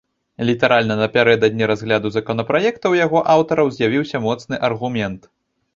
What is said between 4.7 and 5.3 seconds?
аргумент.